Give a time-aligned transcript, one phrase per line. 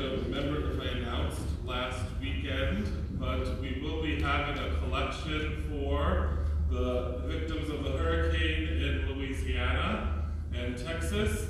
[0.00, 7.22] remember if I announced last weekend, but we will be having a collection for the
[7.26, 10.24] victims of the hurricane in Louisiana
[10.54, 11.48] and Texas.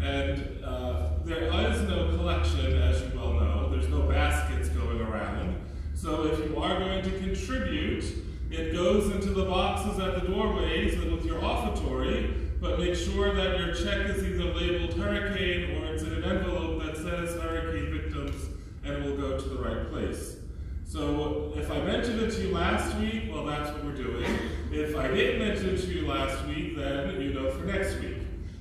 [0.00, 3.68] And uh, there is no collection, as you well know.
[3.70, 5.56] There's no baskets going around.
[5.94, 8.04] So if you are going to contribute,
[8.50, 13.34] it goes into the boxes at the doorways and with your offertory, but make sure
[13.34, 17.90] that your check is either labeled hurricane or it's in an envelope that says hurricane
[17.90, 18.50] victims
[18.84, 20.36] and will go to the right place.
[20.84, 24.26] So if I mentioned it to you last week, well, that's what we're doing.
[24.72, 28.18] If I didn't mention it to you last week, then you know for next week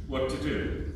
[0.07, 0.93] what to do.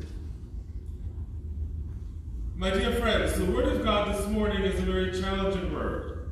[2.56, 6.30] My dear friends, the Word of God this morning is a very challenging word.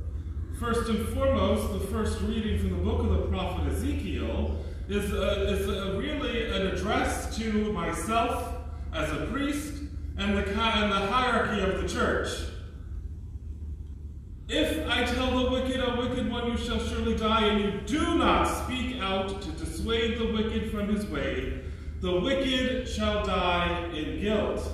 [0.59, 4.57] First and foremost, the first reading from the book of the prophet Ezekiel
[4.93, 8.57] is, a, is a really an address to myself
[8.93, 9.83] as a priest
[10.19, 12.29] and the, and the hierarchy of the church.
[14.49, 18.19] If I tell the wicked, O wicked one, you shall surely die, and you do
[18.19, 21.63] not speak out to dissuade the wicked from his way,
[22.01, 24.69] the wicked shall die in guilt.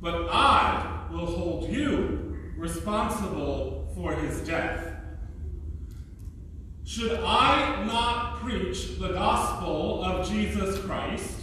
[0.00, 4.89] But I will hold you responsible for his death.
[6.90, 11.36] Should I not preach the gospel of Jesus Christ,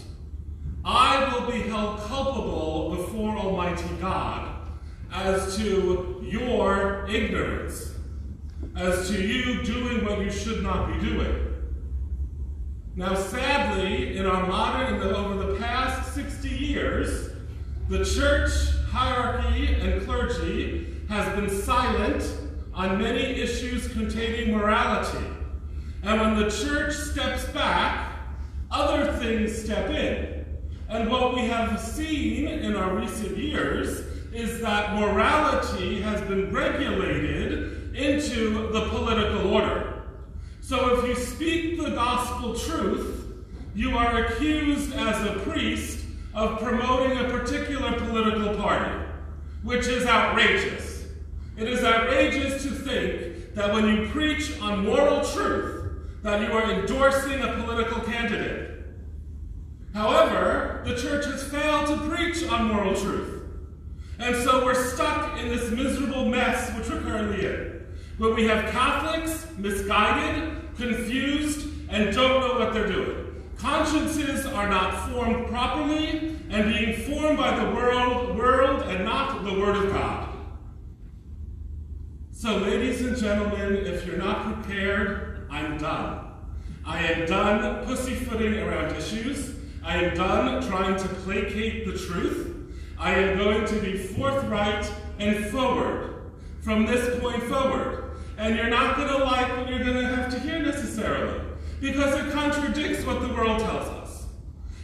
[0.83, 4.67] I will be held culpable before Almighty God
[5.09, 7.93] as to your ignorance,
[8.75, 11.47] as to you doing what you should not be doing.
[12.97, 17.29] Now, sadly, in our modern, over the past 60 years,
[17.87, 18.51] the church
[18.89, 22.21] hierarchy and clergy has been silent
[22.73, 25.36] on many issues containing morality.
[26.07, 28.13] And when the church steps back,
[28.71, 30.45] other things step in.
[30.87, 37.93] And what we have seen in our recent years is that morality has been regulated
[37.93, 40.03] into the political order.
[40.61, 43.43] So if you speak the gospel truth,
[43.75, 48.95] you are accused as a priest of promoting a particular political party,
[49.61, 51.05] which is outrageous.
[51.57, 55.77] It is outrageous to think that when you preach on moral truth,
[56.27, 58.83] that you are endorsing a political candidate.
[59.93, 63.43] However, the church has failed to preach on moral truth.
[64.19, 67.85] And so we're stuck in this miserable mess which we're currently in,
[68.17, 73.45] where we have Catholics misguided, confused, and don't know what they're doing.
[73.55, 79.53] Consciences are not formed properly and being formed by the world, world and not the
[79.53, 80.27] Word of God.
[82.33, 86.25] So, ladies and gentlemen, if you're not prepared, I'm done.
[86.85, 89.55] I am done pussyfooting around issues.
[89.83, 92.55] I am done trying to placate the truth.
[92.99, 96.31] I am going to be forthright and forward
[96.61, 98.17] from this point forward.
[98.37, 101.41] And you're not going to like what you're going to have to hear necessarily
[101.79, 104.25] because it contradicts what the world tells us.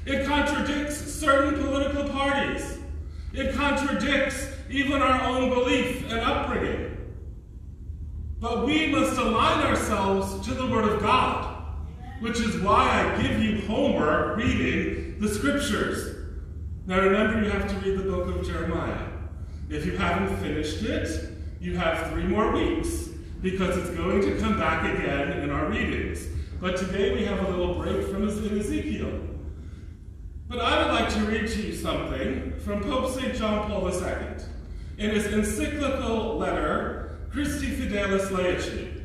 [0.06, 2.78] It contradicts certain political parties.
[3.34, 6.93] It contradicts even our own belief and upbringing.
[8.44, 11.64] But we must align ourselves to the Word of God,
[12.20, 16.14] which is why I give you homework reading the Scriptures.
[16.86, 19.08] Now remember, you have to read the book of Jeremiah.
[19.70, 23.08] If you haven't finished it, you have three more weeks
[23.42, 26.28] because it's going to come back again in our readings.
[26.60, 29.22] But today we have a little break from Ezekiel.
[30.50, 33.36] But I would like to read to you something from Pope St.
[33.36, 34.34] John Paul II
[34.98, 36.93] in his encyclical letter,
[37.34, 39.02] Christifideles Laici.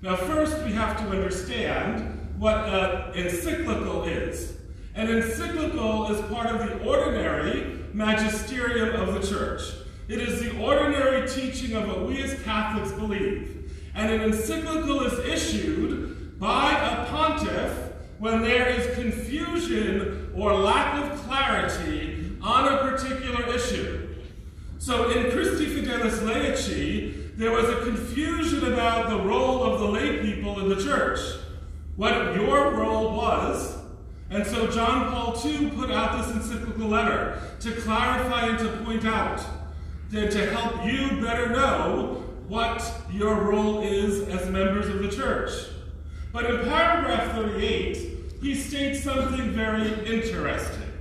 [0.00, 4.56] Now, first we have to understand what an encyclical is.
[4.94, 9.60] An encyclical is part of the ordinary magisterium of the church.
[10.08, 13.70] It is the ordinary teaching of what we as Catholics believe.
[13.94, 21.18] And an encyclical is issued by a pontiff when there is confusion or lack of
[21.24, 24.08] clarity on a particular issue.
[24.78, 27.09] So in Christifideles Laici,
[27.40, 31.18] there was a confusion about the role of the lay people in the church,
[31.96, 33.78] what your role was.
[34.28, 39.06] And so John Paul II put out this encyclical letter to clarify and to point
[39.06, 39.42] out,
[40.10, 45.50] to, to help you better know what your role is as members of the church.
[46.34, 47.96] But in paragraph 38,
[48.42, 50.92] he states something very interesting,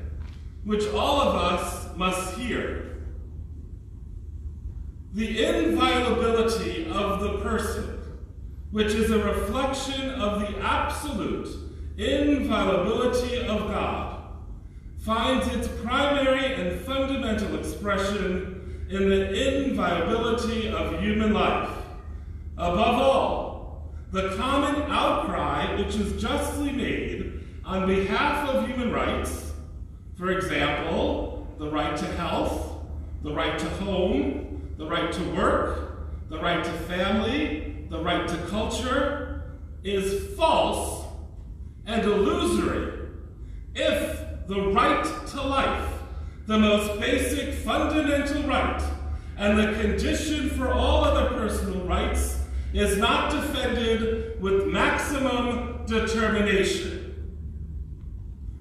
[0.64, 2.89] which all of us must hear.
[5.14, 8.00] The inviolability of the person,
[8.70, 11.48] which is a reflection of the absolute
[11.98, 14.24] inviolability of God,
[15.00, 21.70] finds its primary and fundamental expression in the inviolability of human life.
[22.58, 29.54] Above all, the common outcry which is justly made on behalf of human rights,
[30.18, 32.84] for example, the right to health,
[33.24, 38.38] the right to home, the right to work, the right to family, the right to
[38.48, 41.06] culture, is false
[41.86, 43.10] and illusory
[43.76, 45.92] if the right to life,
[46.48, 48.82] the most basic fundamental right,
[49.38, 52.40] and the condition for all other personal rights
[52.74, 57.34] is not defended with maximum determination.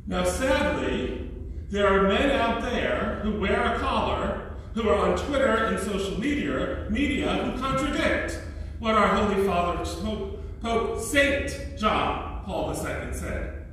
[0.09, 1.31] Now, sadly,
[1.71, 4.48] there are men out there who wear a collar,
[4.79, 8.39] who are on Twitter and social media, media who contradict
[8.79, 13.67] what our Holy Father, Pope, Pope Saint John Paul II said.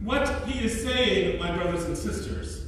[0.00, 2.66] What he is saying, my brothers and sisters,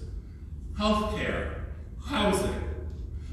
[0.78, 1.64] healthcare,
[2.02, 2.54] housing,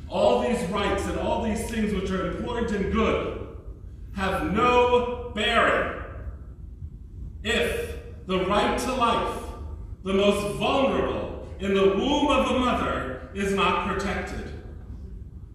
[0.09, 3.47] all these rights and all these things which are important and good
[4.17, 6.03] have no bearing
[7.41, 7.95] if
[8.25, 9.43] the right to life,
[10.03, 14.51] the most vulnerable in the womb of the mother, is not protected.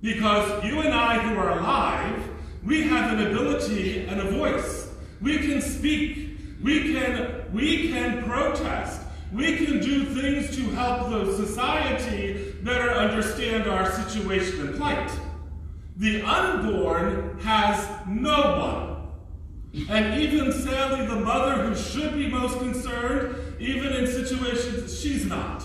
[0.02, 2.23] Because you and I who are alive,
[2.64, 4.88] we have an ability and a voice.
[5.20, 6.38] We can speak.
[6.62, 9.02] We can, we can protest.
[9.32, 15.11] We can do things to help the society better understand our situation and plight.
[15.96, 18.58] The unborn has no
[19.73, 19.87] one.
[19.88, 25.56] And even sadly, the mother who should be most concerned, even in situations, she's not.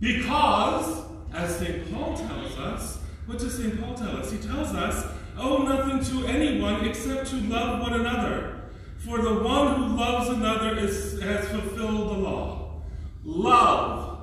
[0.00, 1.02] Because,
[1.32, 1.92] as St.
[1.92, 3.80] Paul tells us, what does St.
[3.80, 4.30] Paul tell us?
[4.30, 5.06] He tells us,
[5.38, 8.62] owe nothing to anyone except to love one another.
[8.98, 12.82] For the one who loves another is, has fulfilled the law.
[13.24, 14.18] Love.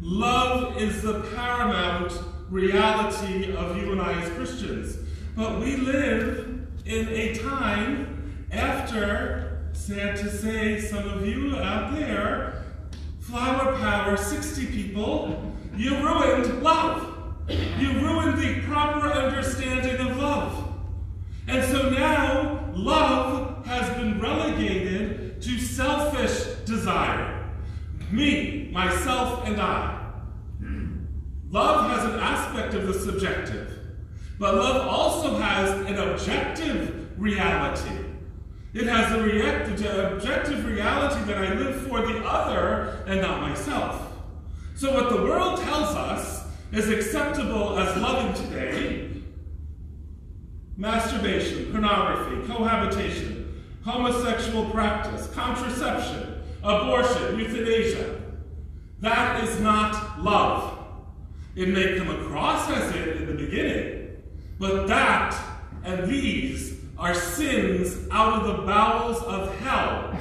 [0.00, 2.12] Love is the paramount
[2.50, 4.98] reality of you and I as Christians.
[5.36, 12.61] But we live in a time after, sad to say, some of you out there,
[13.32, 17.16] flower power, 60 people, you ruined love.
[17.78, 20.74] You ruined the proper understanding of love.
[21.48, 27.50] And so now, love has been relegated to selfish desire.
[28.10, 30.12] Me, myself, and I.
[31.50, 33.78] Love has an aspect of the subjective,
[34.38, 38.01] but love also has an objective reality.
[38.74, 39.68] It has a react-
[40.12, 44.08] objective reality that I live for the other and not myself.
[44.74, 49.10] So, what the world tells us is acceptable as loving today
[50.76, 58.20] masturbation, pornography, cohabitation, homosexual practice, contraception, abortion, euthanasia.
[59.00, 60.78] That is not love.
[61.54, 64.16] It may come across as it in the beginning,
[64.58, 65.38] but that
[65.84, 70.16] and these are sins out of the bowels of hell.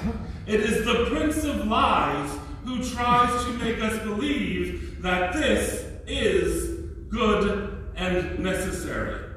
[0.47, 2.35] It is the prince of lies
[2.65, 9.29] who tries to make us believe that this is good and necessary.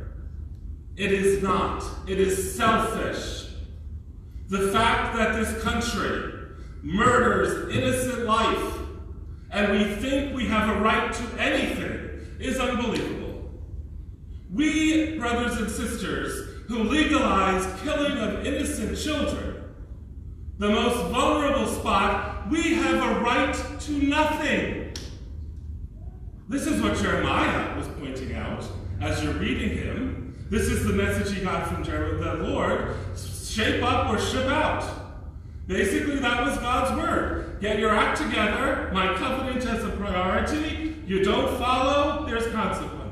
[0.97, 1.85] It is not.
[2.09, 3.53] It is selfish.
[4.49, 6.33] The fact that this country
[6.83, 8.79] murders innocent life
[9.51, 12.11] and we think we have a right to anything
[12.41, 13.51] is unbelievable.
[14.51, 19.65] We, brothers and sisters, who legalized killing of innocent children,
[20.59, 24.93] the most vulnerable spot, we have a right to nothing.
[26.49, 28.65] This is what Jeremiah was pointing out
[29.01, 30.37] as you're reading him.
[30.51, 34.85] This is the message he got from Jeremiah, the Lord shape up or ship out.
[35.67, 37.59] Basically, that was God's word.
[37.61, 38.91] Get your act together.
[38.93, 40.97] My covenant as a priority.
[41.07, 43.04] You don't follow, there's consequences.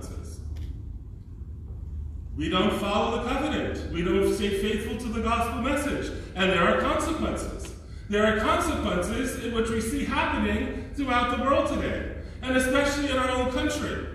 [2.36, 3.92] We don't follow the covenant.
[3.92, 6.12] We don't stay faithful to the gospel message.
[6.34, 7.74] And there are consequences.
[8.08, 13.16] There are consequences in which we see happening throughout the world today, and especially in
[13.16, 14.06] our own country.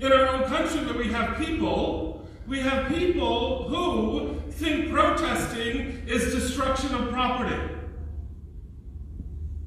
[0.00, 6.34] In our own country, where we have people, we have people who think protesting is
[6.34, 7.56] destruction of property.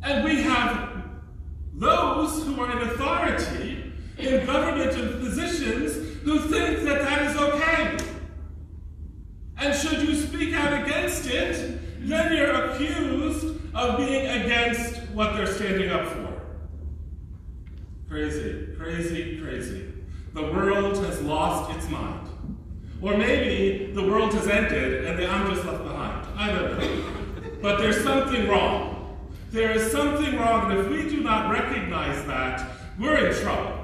[0.03, 1.03] And we have
[1.73, 7.97] those who are in authority in government and positions who think that that is okay.
[9.57, 15.51] And should you speak out against it, then you're accused of being against what they're
[15.51, 16.39] standing up for.
[18.07, 19.91] Crazy, crazy, crazy.
[20.33, 22.29] The world has lost its mind.
[23.01, 26.27] Or maybe the world has ended and I'm just left behind.
[26.37, 27.03] I don't know.
[27.59, 29.17] But there's something wrong.
[29.49, 32.69] There is something wrong, and if we do not recognize that,
[32.99, 33.78] we're in trouble.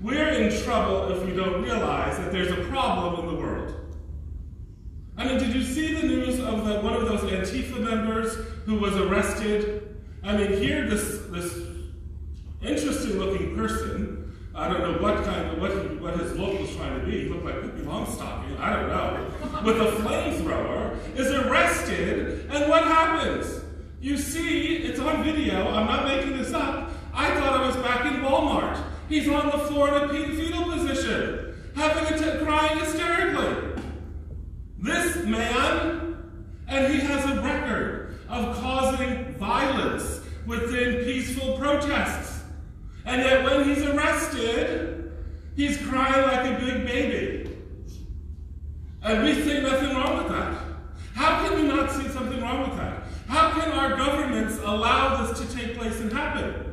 [0.00, 3.74] We're in trouble if we don't realize that there's a problem in the world.
[5.16, 8.34] I mean, did you see the news of the, one of those Antifa members
[8.66, 9.96] who was arrested?
[10.22, 11.58] I mean, here this this
[12.62, 14.22] interesting looking person.
[14.54, 17.24] I don't know what kind of what what his look was trying to be.
[17.24, 18.58] He looked like Pippi Longstocking.
[18.58, 19.62] I don't know.
[19.64, 23.62] With a flamethrower, is arrested, and what happens?
[24.00, 25.66] You see, it's on video.
[25.68, 26.90] I'm not making this up.
[27.14, 27.95] I thought I was back.
[29.08, 33.82] He's on the floor in a fetal position, having a t- crying hysterically.
[34.78, 36.16] This man,
[36.66, 42.42] and he has a record of causing violence within peaceful protests.
[43.04, 45.12] And yet, when he's arrested,
[45.54, 47.56] he's crying like a big baby.
[49.02, 50.62] And we think nothing wrong with that.
[51.14, 53.04] How can we not see something wrong with that?
[53.28, 56.65] How can our governments allow this to take place and happen?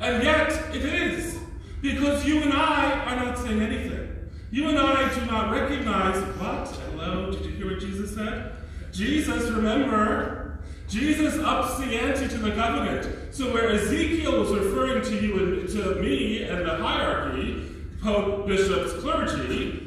[0.00, 1.38] And yet, it is.
[1.82, 4.08] Because you and I are not saying anything.
[4.50, 6.68] You and I do not recognize what?
[6.90, 8.52] Hello, did you hear what Jesus said?
[8.92, 13.32] Jesus, remember, Jesus ups the ante to the covenant.
[13.32, 17.64] So where Ezekiel was referring to you and to me and the hierarchy,
[18.02, 19.86] pope, bishops, clergy,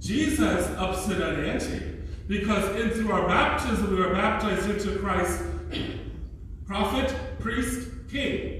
[0.00, 1.80] Jesus ups it an ante.
[2.28, 5.42] Because in through our baptism we are baptized into Christ,
[6.66, 8.53] prophet, priest, king.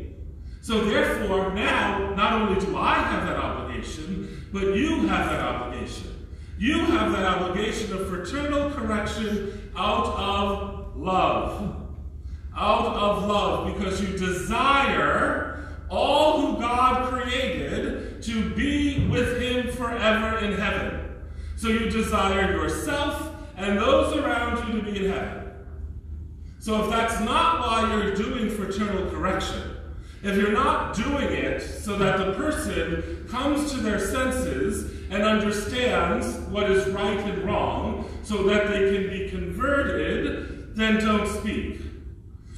[0.65, 6.27] So therefore, now not only do I have that obligation, but you have that obligation.
[6.59, 11.77] You have that obligation of fraternal correction out of love.
[12.57, 20.39] Out of love, because you desire all who God created to be with Him forever
[20.39, 21.11] in heaven.
[21.57, 25.45] So you desire yourself and those around you to be in heaven.
[26.59, 29.74] So if that's not why you're doing fraternal correction,
[30.25, 36.39] if you're not doing it so that the person comes to their senses and understands
[36.49, 41.79] what is right and wrong so that they can be converted, then don't speak.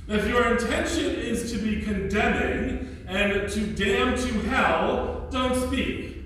[0.06, 6.22] If your intention is to be condemning and to damn to hell, don't speak.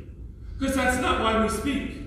[0.59, 2.01] Because that's not why we speak.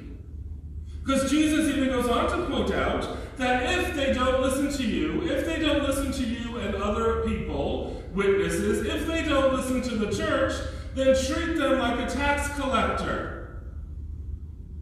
[1.03, 5.23] Because Jesus even goes on to point out that if they don't listen to you,
[5.23, 10.05] if they don't listen to you and other people, witnesses, if they don't listen to
[10.05, 10.53] the church,
[10.95, 13.63] then treat them like a tax collector.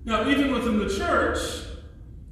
[0.04, 1.40] Now, even within the church,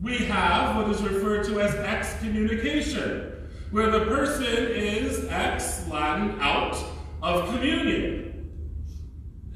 [0.02, 3.32] we have what is referred to as excommunication,
[3.72, 6.78] where the person is ex, Latin, out
[7.22, 8.50] of communion.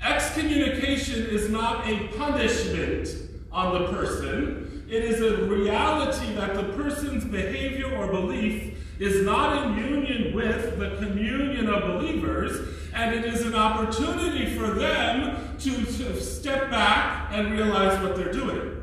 [0.01, 3.07] Excommunication is not a punishment
[3.51, 4.85] on the person.
[4.89, 10.77] It is a reality that the person's behavior or belief is not in union with
[10.77, 17.29] the communion of believers, and it is an opportunity for them to, to step back
[17.31, 18.81] and realize what they're doing.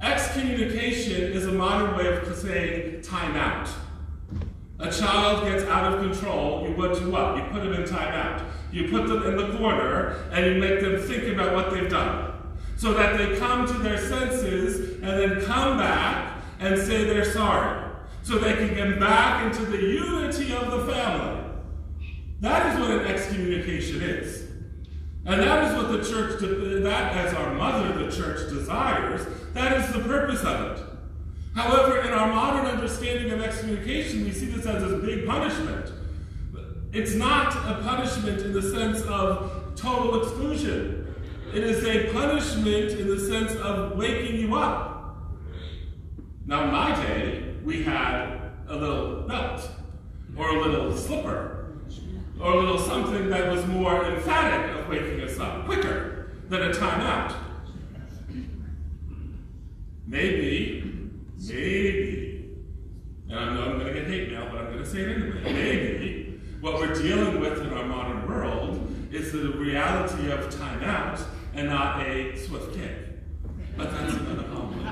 [0.00, 3.68] Excommunication is a modern way of saying time out.
[4.78, 7.36] A child gets out of control, you what do what?
[7.36, 8.44] You put them in timeout.
[8.70, 12.34] You put them in the corner and you make them think about what they've done
[12.76, 17.85] so that they come to their senses and then come back and say they're sorry,
[18.26, 21.44] so they can get back into the unity of the family.
[22.40, 24.48] That is what an excommunication is.
[25.24, 29.92] And that is what the church, that as our mother, the church desires, that is
[29.92, 30.84] the purpose of it.
[31.54, 35.92] However, in our modern understanding of excommunication, we see this as a big punishment.
[36.92, 41.14] It's not a punishment in the sense of total exclusion.
[41.54, 45.16] It is a punishment in the sense of waking you up.
[46.44, 49.68] Now, in my day, we had a little belt,
[50.36, 51.76] or a little slipper,
[52.40, 56.70] or a little something that was more emphatic of waking us up quicker than a
[56.70, 57.34] timeout.
[60.06, 62.50] Maybe, maybe,
[63.28, 65.16] and I know I'm going to get hate mail, but I'm going to say it
[65.16, 65.52] anyway.
[65.52, 71.20] Maybe what we're dealing with in our modern world is the reality of timeout
[71.54, 72.92] and not a swift kick.
[73.76, 74.88] But that's another homily.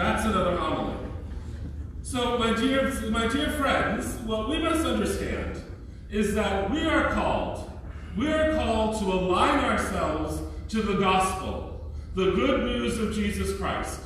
[0.00, 0.96] That's another homily.
[2.00, 5.62] So, my dear, my dear friends, what we must understand
[6.10, 7.70] is that we are called,
[8.16, 10.40] we are called to align ourselves
[10.70, 14.00] to the gospel, the good news of Jesus Christ.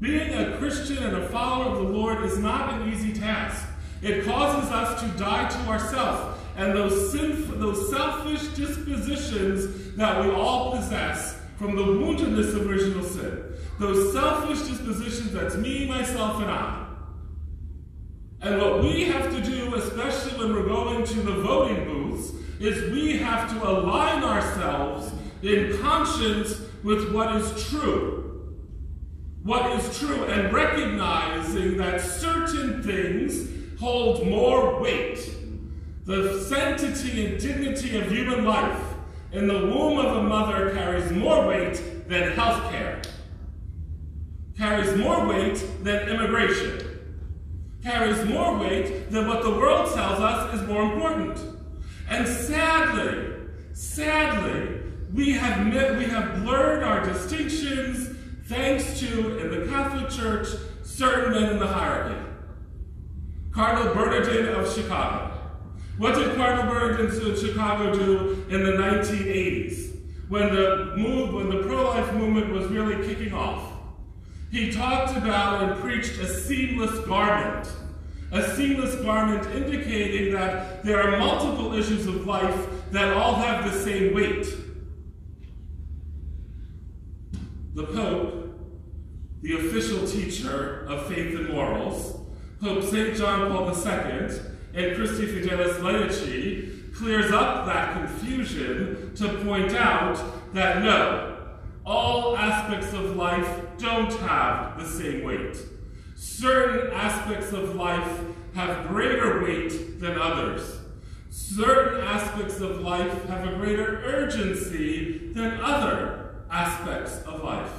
[0.00, 3.68] Being a Christian and a follower of the Lord is not an easy task.
[4.00, 10.30] It causes us to die to ourselves and those, sinful, those selfish dispositions that we
[10.30, 13.44] all possess from the woundedness of original sin.
[13.78, 16.86] Those selfish dispositions, that's me, myself, and I.
[18.40, 22.90] And what we have to do, especially when we're going to the voting booths, is
[22.92, 28.56] we have to align ourselves in conscience with what is true.
[29.44, 35.18] What is true, and recognizing that certain things hold more weight.
[36.04, 38.82] The sanctity and dignity of human life
[39.30, 43.00] in the womb of a mother carries more weight than health care,
[44.78, 46.80] carries more weight than immigration,
[47.82, 51.36] carries more weight than what the world tells us is more important.
[52.08, 53.34] And sadly,
[53.72, 54.80] sadly,
[55.12, 60.48] we have, met, we have blurred our distinctions thanks to, in the Catholic Church,
[60.84, 62.24] certain men in the hierarchy.
[63.50, 65.32] Cardinal Bernardin of Chicago.
[65.96, 69.96] What did Cardinal Bernardin of Chicago do in the 1980s
[70.28, 73.67] when the move, when the pro-life movement was really kicking off?
[74.50, 77.70] He talked about and preached a seamless garment.
[78.30, 83.78] A seamless garment indicating that there are multiple issues of life that all have the
[83.78, 84.46] same weight.
[87.74, 88.58] The Pope,
[89.42, 92.20] the official teacher of faith and morals,
[92.60, 93.16] Pope St.
[93.16, 94.40] John Paul II,
[94.74, 100.20] and Christifideles Laici clears up that confusion to point out
[100.54, 101.36] that no,
[101.86, 105.56] all aspects of life don't have the same weight.
[106.16, 108.20] Certain aspects of life
[108.54, 110.78] have greater weight than others.
[111.30, 117.70] Certain aspects of life have a greater urgency than other aspects of life.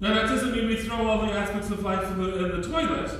[0.00, 2.66] Now, that doesn't mean we throw all the aspects of life in the, in the
[2.66, 3.10] toilet,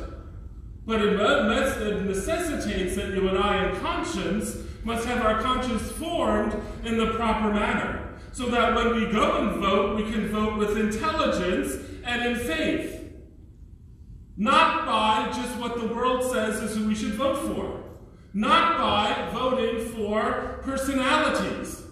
[0.87, 6.97] but it necessitates that you and I, in conscience, must have our conscience formed in
[6.97, 8.00] the proper manner
[8.33, 12.97] so that when we go and vote, we can vote with intelligence and in faith.
[14.37, 17.83] Not by just what the world says is who we should vote for.
[18.33, 21.83] Not by voting for personalities.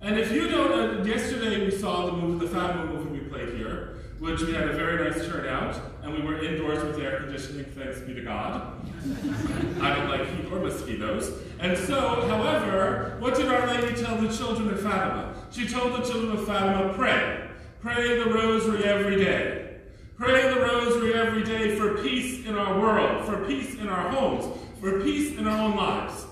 [0.00, 3.56] And if you don't, uh, yesterday we saw the movie, the Fatima movie we played
[3.56, 3.87] here,
[4.18, 8.00] which we had a very nice turnout, and we were indoors with air conditioning, thanks
[8.00, 8.74] be to God.
[9.80, 11.32] I don't like heat or mosquitoes.
[11.60, 15.34] And so, however, what did Our Lady tell the children of Fatima?
[15.50, 17.48] She told the children of Fatima, pray.
[17.80, 19.76] Pray the rosary every day.
[20.16, 24.58] Pray the rosary every day for peace in our world, for peace in our homes,
[24.80, 26.26] for peace in our own lives.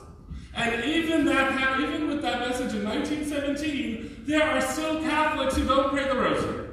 [0.56, 5.90] And even that, even with that message in 1917, there are still Catholics who don't
[5.90, 6.65] pray the rosary,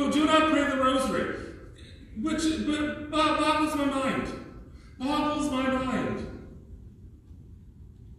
[0.00, 1.36] who do not pray the rosary,
[2.22, 4.32] which but, boggles my mind.
[4.98, 6.26] Boggles my mind.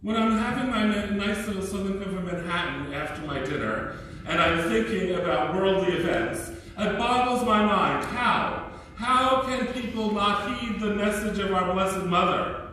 [0.00, 0.84] When I'm having my
[1.26, 6.98] nice little Southern Comfort Manhattan after my dinner, and I'm thinking about worldly events, it
[6.98, 8.04] boggles my mind.
[8.04, 8.70] How?
[8.94, 12.68] How can people not heed the message of our Blessed Mother?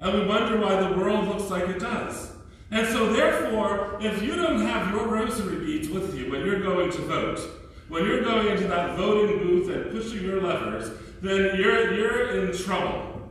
[0.00, 2.32] And we wonder why the world looks like it does.
[2.70, 6.90] And so, therefore, if you don't have your rosary beads with you when you're going
[6.90, 7.40] to vote,
[7.90, 12.56] when you're going into that voting booth and pushing your levers, then you're, you're in
[12.56, 13.28] trouble.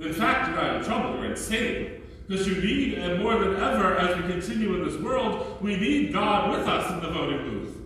[0.00, 2.02] In fact, you're not in trouble, you're insane.
[2.26, 6.12] Because you need, and more than ever, as we continue in this world, we need
[6.12, 7.76] God with us in the voting booth.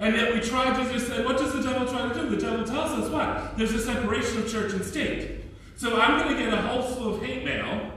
[0.00, 2.28] And yet we try to just say, what does the devil try to do?
[2.30, 3.56] The devil tells us what?
[3.56, 5.44] There's a separation of church and state.
[5.76, 7.92] So I'm going to get a whole slew of hate mail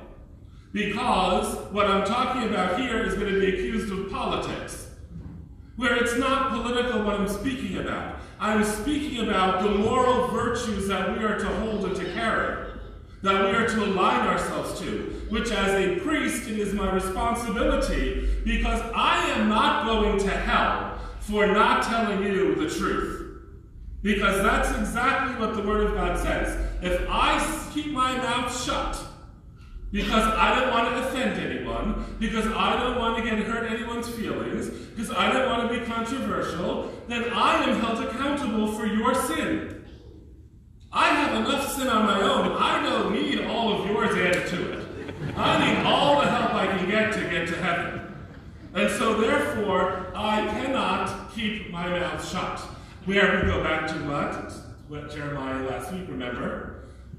[0.72, 4.81] because what I'm talking about here is going to be accused of politics.
[5.76, 8.18] Where it's not political what I'm speaking about.
[8.40, 12.72] I'm speaking about the moral virtues that we are to hold and to carry
[13.22, 18.28] that we are to align ourselves to, which as a priest, it is my responsibility
[18.44, 23.20] because I am not going to hell for not telling you the truth.
[24.02, 26.68] Because that's exactly what the Word of God says.
[26.82, 29.00] If I keep my mouth shut,
[29.92, 34.10] because I don't want to offend anyone, because I don't want to get hurt anyone's
[34.10, 39.14] feelings, because I don't want to be controversial, then I am held accountable for your
[39.14, 39.86] sin.
[40.94, 42.52] I have enough sin on my own.
[42.54, 44.88] I don't need all of yours added to it.
[45.38, 48.14] I need all the help I can get to get to heaven.
[48.74, 52.60] And so, therefore, I cannot keep my mouth shut.
[53.06, 54.54] Where we go back to what?
[54.88, 56.71] What Jeremiah last week, remember?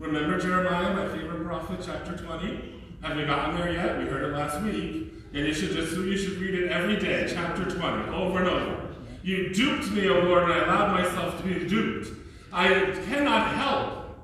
[0.02, 2.74] Remember Jeremiah, my favorite prophet, chapter 20?
[3.02, 3.98] Have we gotten there yet?
[3.98, 5.12] We heard it last week.
[5.32, 8.88] And you should just you should read it every day, chapter 20, over and over.
[9.22, 12.08] You duped me, O Lord, and I allowed myself to be duped.
[12.52, 12.68] I
[13.06, 14.18] cannot help.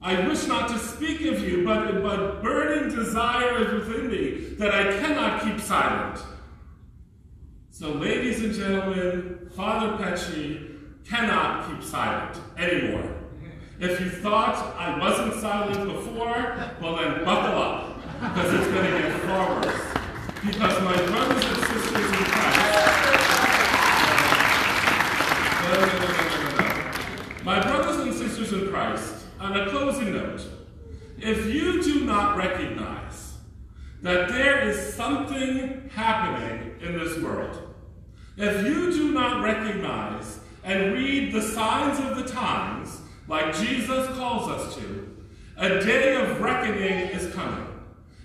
[0.00, 4.74] I wish not to speak of you, but, but burning desire is within me that
[4.74, 6.24] I cannot keep silent.
[7.68, 13.19] So, ladies and gentlemen, Father Pecchie cannot keep silent anymore.
[13.80, 18.98] If you thought I wasn't silent before, well then buckle up, because it's going to
[18.98, 19.80] get far worse.
[20.44, 22.60] Because my brothers and sisters in Christ,
[25.64, 25.86] no, no,
[26.58, 30.42] no, my brothers and sisters in Christ, on a closing note,
[31.18, 33.38] if you do not recognize
[34.02, 37.74] that there is something happening in this world,
[38.36, 44.48] if you do not recognize and read the signs of the times, like Jesus calls
[44.48, 45.16] us to,
[45.56, 47.66] a day of reckoning is coming.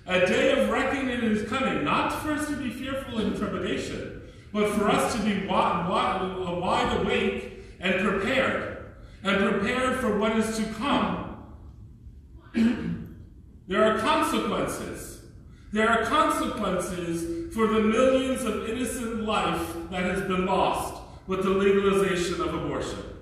[0.07, 4.21] A day of reckoning is coming, not for us to be fearful and trepidation,
[4.53, 8.85] but for us to be wide, wide, uh, wide awake and prepared,
[9.23, 11.43] and prepared for what is to come.
[13.67, 15.23] there are consequences.
[15.73, 21.49] There are consequences for the millions of innocent life that has been lost with the
[21.49, 23.14] legalization of abortion.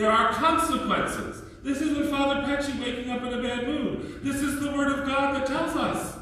[0.00, 1.42] There are consequences.
[1.62, 4.20] This isn't Father Pecchie waking up in a bad mood.
[4.22, 6.16] This is the Word of God that tells us.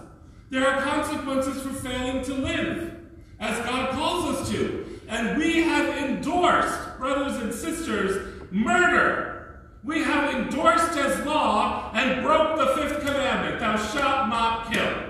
[0.51, 2.97] There are consequences for failing to live,
[3.39, 5.01] as God calls us to.
[5.07, 9.61] And we have endorsed, brothers and sisters, murder.
[9.85, 15.05] We have endorsed as law and broke the fifth commandment thou shalt not kill.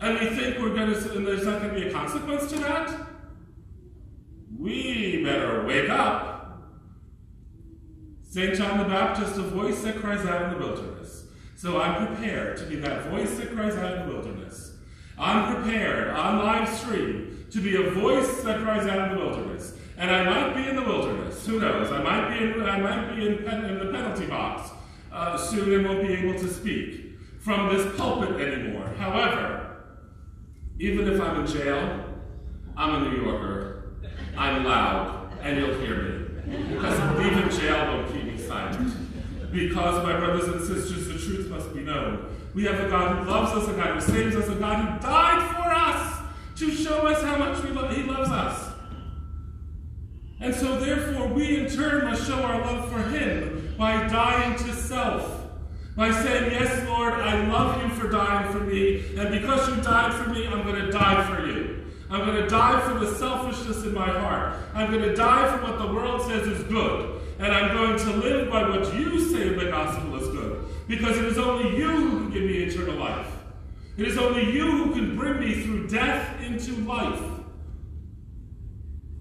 [0.00, 2.58] And we think we're going to, and there's not going to be a consequence to
[2.58, 3.06] that?
[4.58, 6.37] We better wake up.
[8.30, 8.54] St.
[8.54, 11.24] John the Baptist, a voice that cries out in the wilderness.
[11.56, 14.72] So I'm prepared to be that voice that cries out in the wilderness.
[15.18, 19.72] I'm prepared on live stream to be a voice that cries out in the wilderness.
[19.96, 21.46] And I might be in the wilderness.
[21.46, 21.90] Who knows?
[21.90, 24.70] I might be in, I might be in, pen, in the penalty box
[25.10, 28.92] uh, soon and won't be able to speak from this pulpit anymore.
[28.98, 29.84] However,
[30.78, 32.04] even if I'm in jail,
[32.76, 33.94] I'm a New Yorker.
[34.36, 36.27] I'm loud, and you'll hear me.
[36.48, 38.94] Because even jail won't keep me silent.
[39.52, 42.34] Because, my brothers and sisters, the truth must be known.
[42.54, 45.00] We have a God who loves us, a God who saves us, a God who
[45.00, 46.18] died for us
[46.56, 48.72] to show us how much we lo- He loves us.
[50.40, 54.72] And so, therefore, we in turn must show our love for Him by dying to
[54.74, 55.34] self.
[55.96, 60.14] By saying, Yes, Lord, I love you for dying for me, and because you died
[60.14, 61.57] for me, I'm going to die for you.
[62.10, 64.56] I'm going to die for the selfishness in my heart.
[64.74, 67.20] I'm going to die for what the world says is good.
[67.38, 70.66] And I'm going to live by what you say the gospel is good.
[70.88, 73.30] Because it is only you who can give me eternal life.
[73.98, 77.20] It is only you who can bring me through death into life.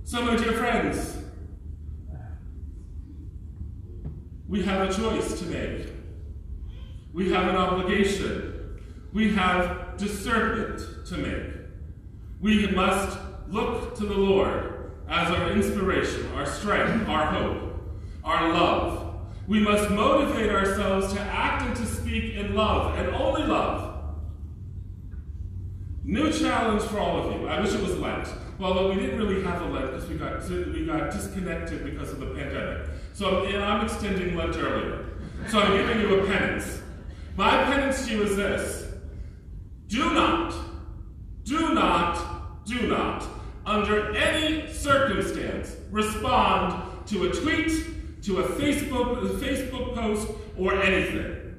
[0.03, 1.17] So, my dear friends,
[4.47, 5.87] we have a choice to make.
[7.13, 8.79] We have an obligation.
[9.11, 11.56] We have discernment to make.
[12.39, 17.79] We must look to the Lord as our inspiration, our strength, our hope,
[18.23, 19.15] our love.
[19.47, 23.87] We must motivate ourselves to act and to speak in love, and only love.
[26.03, 27.47] New challenge for all of you.
[27.47, 28.27] I wish it was Lent.
[28.59, 32.19] Well, we didn't really have a Lent because we got we got disconnected because of
[32.19, 32.89] the pandemic.
[33.13, 35.05] So I'm, I'm extending Lent earlier.
[35.49, 36.81] So I'm giving you a penance.
[37.35, 38.87] My penance to you is this:
[39.87, 40.53] Do not,
[41.43, 42.15] do not,
[42.67, 43.25] do not,
[43.65, 51.55] under any circumstance, respond to a tweet, to a Facebook, a Facebook post, or anything.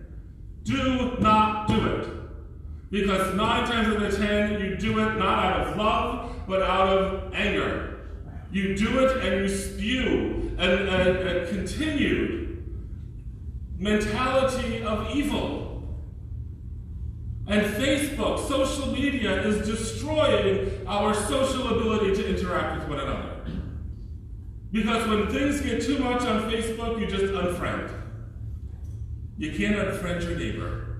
[0.62, 2.08] Do not do it.
[2.90, 6.88] Because nine times out of ten, you do it not out of love, but out
[6.88, 8.00] of anger.
[8.50, 12.64] You do it and you spew a, a, a continued
[13.78, 15.67] mentality of evil.
[17.48, 23.36] And Facebook, social media, is destroying our social ability to interact with one another.
[24.70, 27.90] Because when things get too much on Facebook, you just unfriend.
[29.38, 30.98] You can't unfriend your neighbor.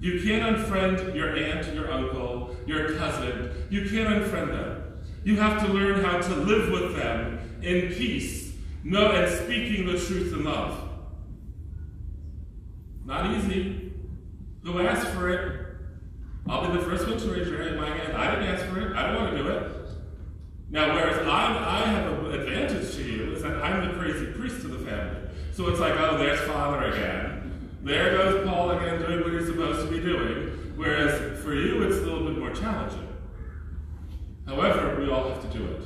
[0.00, 3.52] You can't unfriend your aunt, your uncle, your cousin.
[3.70, 4.82] You can't unfriend them.
[5.22, 9.92] You have to learn how to live with them in peace, no, and speaking the
[9.92, 10.88] truth in love.
[13.04, 13.92] Not easy.
[14.62, 15.67] Who asked for it?
[16.48, 17.76] I'll be the first one to raise your hand.
[17.78, 18.16] My hand.
[18.16, 18.96] I didn't ask for it.
[18.96, 19.72] I don't want to do it.
[20.70, 24.64] Now, whereas I, I have an advantage to you is that I'm the crazy priest
[24.64, 25.28] of the family.
[25.52, 27.78] So it's like, oh, there's father again.
[27.82, 30.74] There goes Paul again doing what he's supposed to be doing.
[30.76, 33.08] Whereas for you, it's a little bit more challenging.
[34.46, 35.82] However, we all have to do it.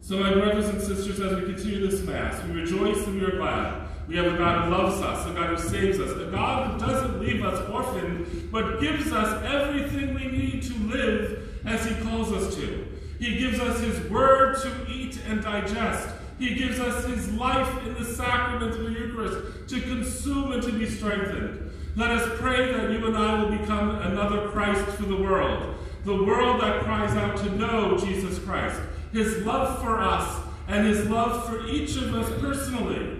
[0.00, 3.36] So, my brothers and sisters, as we continue this Mass, we rejoice and we are
[3.36, 3.77] glad.
[4.08, 6.86] We have a God who loves us, a God who saves us, a God who
[6.86, 12.32] doesn't leave us orphaned, but gives us everything we need to live as He calls
[12.32, 12.86] us to.
[13.18, 16.08] He gives us His Word to eat and digest.
[16.38, 20.72] He gives us his life in the sacrament of the Eucharist to consume and to
[20.72, 21.72] be strengthened.
[21.96, 26.14] Let us pray that you and I will become another Christ for the world, the
[26.14, 28.80] world that cries out to know Jesus Christ,
[29.12, 33.17] his love for us, and his love for each of us personally.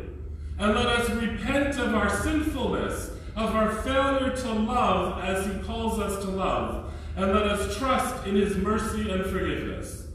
[0.59, 6.01] And let us repent of our sinfulness, of our failure to love as he calls
[6.01, 10.09] us to love, and let us trust in his mercy and forgiveness.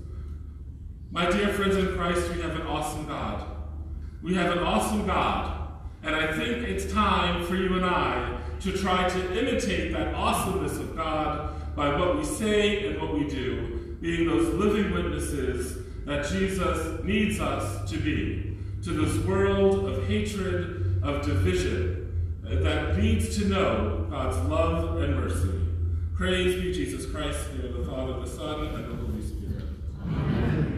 [1.12, 3.48] My dear friends in Christ, we have an awesome God.
[4.22, 5.70] We have an awesome God,
[6.02, 10.78] and I think it's time for you and I to try to imitate that awesomeness
[10.78, 16.28] of God by what we say and what we do, being those living witnesses that
[16.28, 18.53] Jesus needs us to be
[18.84, 25.16] to this world of hatred, of division, uh, that needs to know God's love and
[25.16, 25.62] mercy.
[26.16, 29.03] Praise be Jesus Christ, the Father, the Son, and the